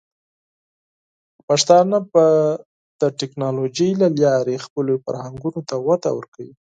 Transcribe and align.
پښتانه 1.47 1.97
به 2.11 2.25
د 3.01 3.03
ټیکنالوجۍ 3.19 3.89
له 4.01 4.07
لارې 4.21 4.63
خپلو 4.65 4.93
فرهنګونو 5.05 5.59
ته 5.69 5.75
وده 5.87 6.11
ورکړي. 6.17 6.49